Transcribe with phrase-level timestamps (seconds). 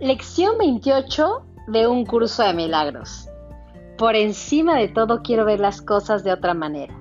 [0.00, 3.28] Lección 28 de un curso de milagros.
[3.96, 6.96] Por encima de todo quiero ver las cosas de otra manera.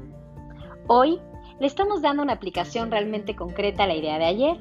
[0.87, 1.21] Hoy
[1.59, 4.57] le estamos dando una aplicación realmente concreta a la idea de ayer.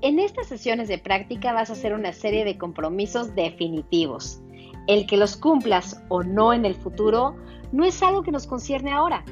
[0.00, 4.40] En estas sesiones de práctica vas a hacer una serie de compromisos definitivos.
[4.86, 7.34] El que los cumplas o no en el futuro
[7.72, 9.24] no es algo que nos concierne ahora.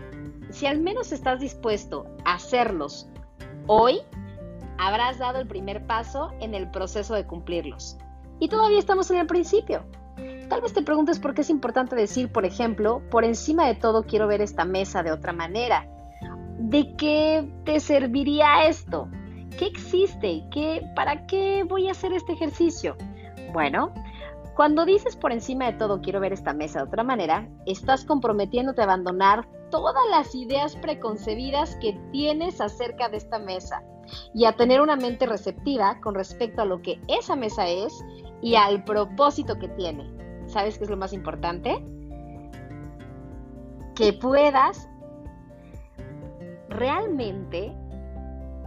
[0.51, 3.07] Si al menos estás dispuesto a hacerlos
[3.69, 4.01] hoy,
[4.77, 7.97] habrás dado el primer paso en el proceso de cumplirlos.
[8.45, 9.87] Y todavía estamos en el principio.
[10.51, 14.03] Tal vez te preguntes por qué es importante decir, por ejemplo, por encima de todo
[14.03, 15.89] quiero ver esta mesa de otra manera.
[16.59, 19.09] ¿De qué te serviría esto?
[19.59, 20.45] ¿Qué existe?
[20.53, 22.99] ¿Qué, ¿Para qué voy a hacer este ejercicio?
[23.55, 23.95] Bueno,
[24.55, 28.83] cuando dices por encima de todo quiero ver esta mesa de otra manera, estás comprometiéndote
[28.83, 33.83] a abandonar todas las ideas preconcebidas que tienes acerca de esta mesa
[34.35, 38.05] y a tener una mente receptiva con respecto a lo que esa mesa es
[38.43, 40.11] y al propósito que tiene.
[40.47, 41.83] ¿Sabes qué es lo más importante?
[43.95, 44.89] Que puedas
[46.69, 47.73] realmente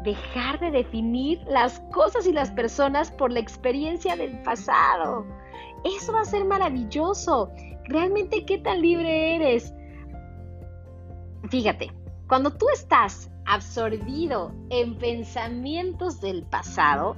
[0.04, 5.26] dejar de definir las cosas y las personas por la experiencia del pasado.
[5.84, 7.52] Eso va a ser maravilloso.
[7.86, 9.74] Realmente, ¿qué tan libre eres?
[11.50, 11.92] Fíjate,
[12.28, 17.18] cuando tú estás absorbido en pensamientos del pasado,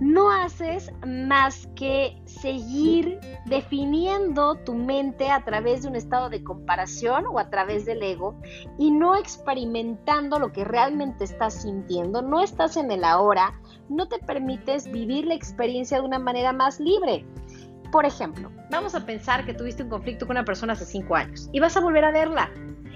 [0.00, 7.24] no haces más que seguir definiendo tu mente a través de un estado de comparación
[7.26, 8.34] o a través del ego
[8.78, 14.18] y no experimentando lo que realmente estás sintiendo, no estás en el ahora, no te
[14.18, 17.24] permites vivir la experiencia de una manera más libre.
[17.92, 21.48] Por ejemplo, vamos a pensar que tuviste un conflicto con una persona hace cinco años
[21.52, 22.50] y vas a volver a verla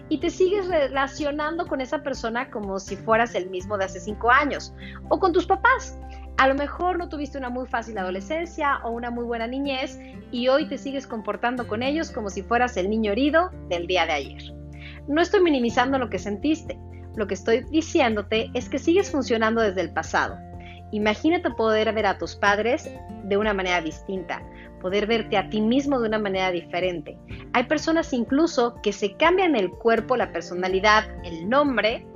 [0.09, 4.31] y te sigues relacionando con esa persona como si fueras el mismo de hace cinco
[4.31, 4.75] años
[5.09, 5.99] o con tus papás.
[6.39, 9.99] A lo mejor no tuviste una muy fácil adolescencia o una muy buena niñez
[10.31, 14.07] y hoy te sigues comportando con ellos como si fueras el niño herido del día
[14.07, 14.43] de ayer.
[15.09, 16.79] No estoy minimizando lo que sentiste,
[17.17, 20.39] lo que estoy diciéndote es que sigues funcionando desde el pasado.
[20.93, 22.89] Imagínate poder ver a tus padres
[23.25, 24.43] de una manera distinta,
[24.81, 27.19] poder verte a ti mismo de una manera diferente.
[27.53, 32.07] Hay personas incluso que se cambian el cuerpo, la personalidad, el nombre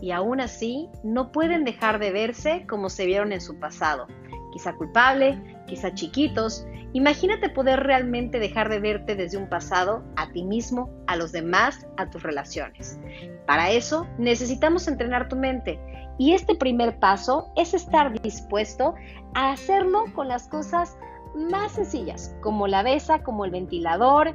[0.00, 4.06] y aún así no pueden dejar de verse como se vieron en su pasado.
[4.52, 6.66] Quizá culpable, quizá chiquitos.
[6.92, 11.86] Imagínate poder realmente dejar de verte desde un pasado a ti mismo, a los demás,
[11.96, 12.98] a tus relaciones.
[13.46, 15.80] Para eso necesitamos entrenar tu mente
[16.18, 18.94] y este primer paso es estar dispuesto
[19.34, 20.96] a hacerlo con las cosas
[21.34, 24.34] más sencillas, como la besa, como el ventilador,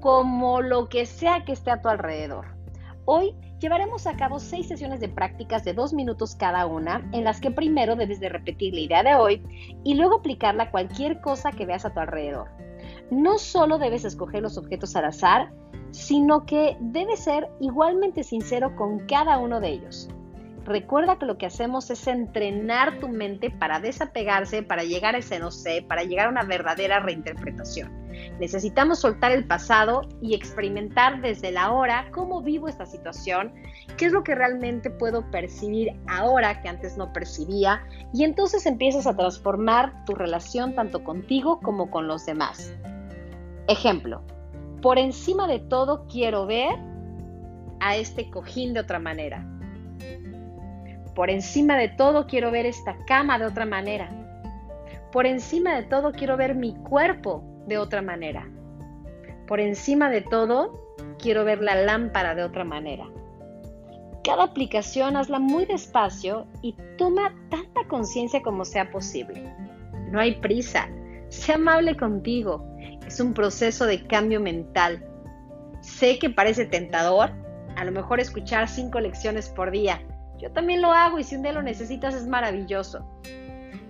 [0.00, 2.46] como lo que sea que esté a tu alrededor.
[3.04, 7.40] Hoy llevaremos a cabo seis sesiones de prácticas de dos minutos cada una, en las
[7.40, 9.42] que primero debes de repetir la idea de hoy
[9.84, 12.48] y luego aplicarla a cualquier cosa que veas a tu alrededor.
[13.10, 15.52] No solo debes escoger los objetos al azar,
[15.92, 20.08] sino que debes ser igualmente sincero con cada uno de ellos.
[20.66, 25.38] Recuerda que lo que hacemos es entrenar tu mente para desapegarse, para llegar a ese
[25.38, 27.88] no sé, para llegar a una verdadera reinterpretación.
[28.40, 33.54] Necesitamos soltar el pasado y experimentar desde la hora cómo vivo esta situación,
[33.96, 39.06] qué es lo que realmente puedo percibir ahora que antes no percibía y entonces empiezas
[39.06, 42.74] a transformar tu relación tanto contigo como con los demás.
[43.68, 44.20] Ejemplo,
[44.82, 46.74] por encima de todo quiero ver
[47.78, 49.46] a este cojín de otra manera
[51.16, 54.10] por encima de todo quiero ver esta cama de otra manera.
[55.10, 58.46] Por encima de todo quiero ver mi cuerpo de otra manera.
[59.46, 60.78] Por encima de todo
[61.18, 63.06] quiero ver la lámpara de otra manera.
[64.22, 69.50] Cada aplicación hazla muy despacio y toma tanta conciencia como sea posible.
[70.10, 70.90] No hay prisa.
[71.30, 72.62] Sé amable contigo.
[73.06, 75.02] Es un proceso de cambio mental.
[75.80, 77.30] Sé que parece tentador,
[77.74, 80.02] a lo mejor escuchar cinco lecciones por día,
[80.38, 83.06] yo también lo hago y si un día lo necesitas es maravilloso.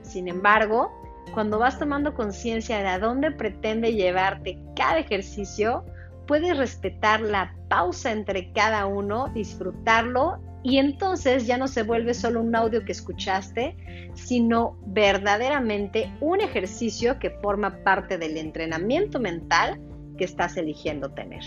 [0.02, 0.90] Sin embargo,
[1.34, 5.84] cuando vas tomando conciencia de a dónde pretende llevarte cada ejercicio,
[6.26, 12.40] puedes respetar la pausa entre cada uno, disfrutarlo y entonces ya no se vuelve solo
[12.40, 13.76] un audio que escuchaste,
[14.14, 19.80] sino verdaderamente un ejercicio que forma parte del entrenamiento mental
[20.18, 21.44] que estás eligiendo tener.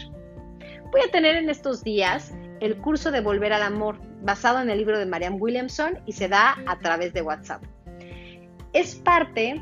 [0.91, 4.79] Voy a tener en estos días el curso de Volver al Amor, basado en el
[4.79, 7.61] libro de Marianne Williamson y se da a través de WhatsApp.
[8.73, 9.61] Es parte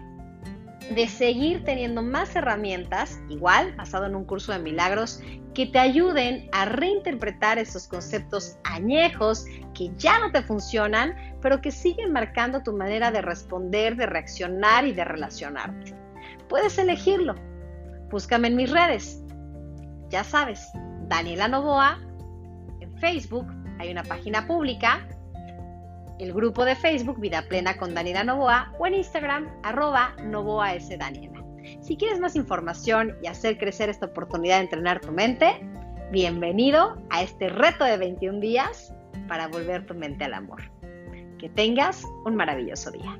[0.95, 5.21] de seguir teniendo más herramientas, igual basado en un curso de milagros,
[5.53, 11.71] que te ayuden a reinterpretar esos conceptos añejos que ya no te funcionan, pero que
[11.71, 15.93] siguen marcando tu manera de responder, de reaccionar y de relacionarte.
[16.47, 17.35] Puedes elegirlo.
[18.09, 19.21] Búscame en mis redes.
[20.09, 20.71] Ya sabes,
[21.07, 21.99] Daniela Novoa,
[22.81, 23.47] en Facebook
[23.79, 25.07] hay una página pública,
[26.19, 30.97] el grupo de Facebook Vida Plena con Daniela Novoa o en Instagram arroba Novoa S.
[30.97, 31.43] Daniela.
[31.81, 35.59] Si quieres más información y hacer crecer esta oportunidad de entrenar tu mente,
[36.11, 38.93] bienvenido a este reto de 21 días
[39.27, 40.61] para volver tu mente al amor.
[41.37, 43.17] Que tengas un maravilloso día.